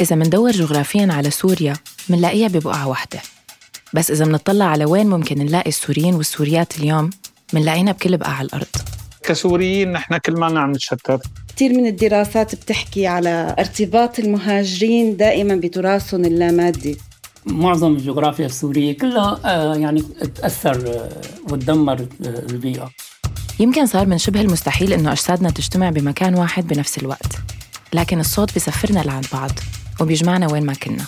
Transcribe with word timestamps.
إذا 0.00 0.16
مندور 0.16 0.50
جغرافيا 0.50 1.08
على 1.10 1.30
سوريا 1.30 1.74
منلاقيها 2.08 2.48
ببقعة 2.48 2.88
واحدة. 2.88 3.20
بس 3.92 4.10
إذا 4.10 4.24
منطلع 4.24 4.64
على 4.64 4.84
وين 4.84 5.06
ممكن 5.06 5.38
نلاقي 5.38 5.68
السوريين 5.68 6.14
والسوريات 6.14 6.78
اليوم؟ 6.78 7.10
منلاقينا 7.52 7.92
بكل 7.92 8.16
بقع 8.16 8.40
الأرض. 8.40 8.66
كسوريين 9.22 9.92
نحن 9.92 10.16
كل 10.16 10.32
ما 10.32 10.60
عم 10.60 10.72
نتشتت. 10.72 11.22
كثير 11.56 11.72
من 11.72 11.86
الدراسات 11.86 12.54
بتحكي 12.54 13.06
على 13.06 13.56
ارتباط 13.58 14.18
المهاجرين 14.18 15.16
دائما 15.16 15.56
بتراثهم 15.56 16.24
اللامادي. 16.24 16.98
معظم 17.46 17.92
الجغرافيا 17.92 18.46
السورية 18.46 18.98
كلها 18.98 19.40
آه، 19.44 19.76
يعني 19.76 20.02
تأثر 20.34 20.88
آه، 20.88 21.08
وتدمر 21.52 22.00
آه، 22.00 22.06
البيئة. 22.24 22.90
يمكن 23.60 23.86
صار 23.86 24.06
من 24.06 24.18
شبه 24.18 24.40
المستحيل 24.40 24.92
إنه 24.92 25.12
أجسادنا 25.12 25.50
تجتمع 25.50 25.90
بمكان 25.90 26.34
واحد 26.34 26.66
بنفس 26.66 26.98
الوقت 26.98 27.32
لكن 27.92 28.20
الصوت 28.20 28.54
بيسفرنا 28.54 29.00
لعند 29.00 29.26
بعض. 29.32 29.50
وبيجمعنا 30.00 30.52
وين 30.52 30.66
ما 30.66 30.74
كنا. 30.74 31.04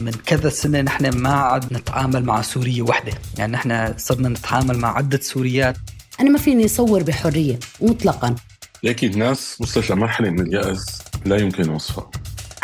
من 0.00 0.12
كذا 0.12 0.50
سنة 0.50 0.80
نحن 0.80 1.16
ما 1.16 1.32
عاد 1.32 1.72
نتعامل 1.72 2.24
مع 2.24 2.42
سورية 2.42 2.82
وحدة. 2.82 3.12
يعني 3.38 3.52
نحن 3.52 3.94
صرنا 3.98 4.28
نتعامل 4.28 4.78
مع 4.78 4.96
عدة 4.96 5.20
سوريات. 5.22 5.76
أنا 6.20 6.30
ما 6.30 6.38
فيني 6.38 6.64
أصور 6.64 7.02
بحرية 7.02 7.58
مطلقاً. 7.80 8.34
لكن 8.82 9.10
الناس 9.10 9.56
وصلت 9.60 9.90
لمرحلة 9.90 10.30
من 10.30 10.40
اليأس 10.40 11.02
لا 11.26 11.36
يمكن 11.36 11.68
وصفها. 11.68 12.10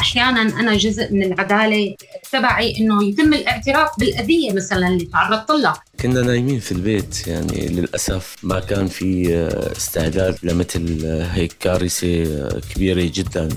أحيانا 0.01 0.43
أنا 0.43 0.77
جزء 0.77 1.13
من 1.13 1.23
العدالة 1.23 1.95
تبعي 2.33 2.79
إنه 2.79 3.05
يتم 3.05 3.35
الاعتراف 3.35 3.89
بالأذية 3.99 4.53
مثلا 4.53 4.89
اللي 4.89 5.05
تعرضت 5.05 5.51
لها 5.51 5.83
كنا 6.01 6.21
نايمين 6.21 6.61
في 6.61 6.73
البيت 6.73 7.27
يعني 7.27 7.69
للأسف 7.69 8.37
ما 8.43 8.61
كان 8.61 8.87
في 8.87 9.35
استعداد 9.77 10.39
لمثل 10.43 11.07
هيك 11.33 11.53
كارثة 11.61 12.49
كبيرة 12.59 13.11
جدا. 13.15 13.49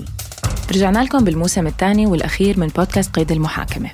رجعنا 0.70 0.98
لكم 0.98 1.24
بالموسم 1.24 1.66
الثاني 1.66 2.06
والأخير 2.06 2.60
من 2.60 2.66
بودكاست 2.66 3.16
قيد 3.16 3.32
المحاكمة. 3.32 3.90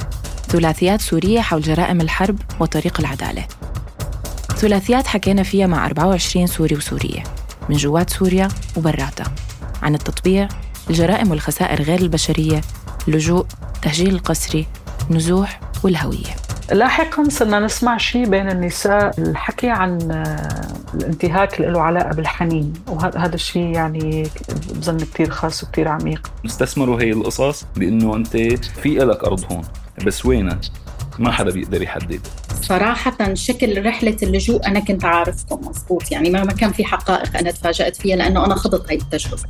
ثلاثيات 0.48 1.00
سورية 1.00 1.40
حول 1.40 1.62
جرائم 1.62 2.00
الحرب 2.00 2.38
وطريق 2.60 3.00
العدالة. 3.00 3.46
ثلاثيات 4.56 5.06
حكينا 5.06 5.42
فيها 5.42 5.66
مع 5.66 5.86
24 5.86 6.46
سوري 6.46 6.76
وسورية 6.76 7.22
من 7.68 7.76
جوات 7.76 8.10
سوريا 8.10 8.48
وبراتها 8.76 9.34
عن 9.82 9.94
التطبيع 9.94 10.48
الجرائم 10.90 11.30
والخسائر 11.30 11.82
غير 11.82 12.00
البشرية 12.00 12.60
اللجوء 13.08 13.46
تهجير 13.82 14.08
القسري 14.08 14.66
النزوح 15.10 15.60
والهوية. 15.82 16.49
لاحقا 16.72 17.28
صرنا 17.28 17.60
نسمع 17.60 17.96
شيء 17.96 18.26
بين 18.26 18.50
النساء 18.50 19.20
الحكي 19.20 19.68
عن 19.70 20.10
آه، 20.10 20.66
الانتهاك 20.94 21.60
اللي 21.60 21.72
له 21.72 21.80
علاقة 21.80 22.14
بالحنين 22.14 22.72
وهذا 22.88 23.34
الشيء 23.34 23.66
يعني 23.66 24.26
بظن 24.74 24.98
كثير 24.98 25.30
خاص 25.30 25.64
وكثير 25.64 25.88
عميق. 25.88 26.30
استثمروا 26.46 27.00
هي 27.00 27.12
القصص 27.12 27.66
بإنه 27.76 28.16
أنت 28.16 28.36
في 28.82 28.88
لك 28.88 29.24
أرض 29.24 29.52
هون 29.52 29.62
بس 30.06 30.26
وينها 30.26 30.60
ما 31.18 31.32
حدا 31.32 31.50
بيقدر 31.50 31.82
يحدد. 31.82 32.20
صراحة 32.62 33.34
شكل 33.34 33.86
رحلة 33.86 34.16
اللجوء 34.22 34.66
أنا 34.66 34.80
كنت 34.80 35.04
عارفكم 35.04 35.68
مضبوط 35.68 36.12
يعني 36.12 36.30
ما 36.30 36.44
كان 36.44 36.72
في 36.72 36.84
حقائق 36.84 37.36
أنا 37.36 37.50
تفاجأت 37.50 37.96
فيها 37.96 38.16
لأنه 38.16 38.44
أنا 38.44 38.54
خضت 38.54 38.88
هاي 38.88 38.96
التجربة. 38.96 39.42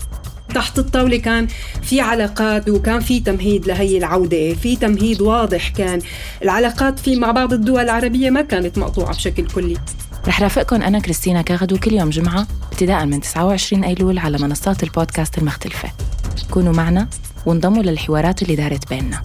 تحت 0.50 0.78
الطاولة 0.78 1.16
كان 1.16 1.46
في 1.82 2.00
علاقات 2.00 2.68
وكان 2.68 3.00
في 3.00 3.20
تمهيد 3.20 3.66
لهي 3.66 3.98
العودة 3.98 4.54
في 4.54 4.76
تمهيد 4.76 5.20
واضح 5.20 5.68
كان. 5.68 6.00
العلاقات 6.42 6.98
في 6.98 7.16
مع 7.16 7.30
بعض 7.30 7.52
الدول 7.52 7.80
العربية 7.80 8.30
ما 8.30 8.42
كانت 8.42 8.78
مقطوعة 8.78 9.14
بشكل 9.14 9.46
كلي. 9.46 9.76
رح 10.28 10.42
رافقكم 10.42 10.82
أنا 10.82 10.98
كريستينا 10.98 11.42
كاغدو 11.42 11.78
كل 11.78 11.92
يوم 11.92 12.10
جمعة 12.10 12.46
ابتداء 12.72 13.06
من 13.06 13.20
29 13.20 13.84
أيلول 13.84 14.18
على 14.18 14.38
منصات 14.38 14.82
البودكاست 14.82 15.38
المختلفة. 15.38 15.88
كونوا 16.50 16.72
معنا 16.72 17.08
وانضموا 17.46 17.82
للحوارات 17.82 18.42
اللي 18.42 18.56
دارت 18.56 18.88
بيننا. 18.88 19.22